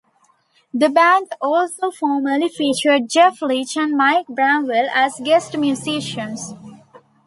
The 0.73 0.89
band 0.89 1.27
also 1.39 1.91
formerly 1.91 2.49
featured 2.49 3.07
Jeff 3.07 3.39
Leach 3.39 3.77
and 3.77 3.95
Mike 3.95 4.25
Bramwell 4.25 4.87
as 4.95 5.21
guest 5.23 5.55
musicians. 5.55 6.55